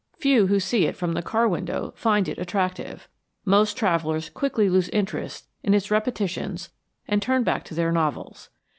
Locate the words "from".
0.97-1.13